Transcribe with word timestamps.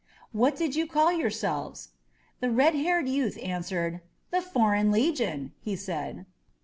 What 0.31 0.55
did 0.55 0.75
you 0.75 0.87
call 0.87 1.11
yourselves?" 1.11 1.89
The 2.39 2.49
red 2.49 2.73
haired 2.73 3.07
youth 3.07 3.37
answered, 3.39 4.01
The 4.31 4.41
Foreign 4.41 4.91
Le 4.91 4.97
gion!" 5.13 5.51
he 5.59 5.75
said. 5.75 6.25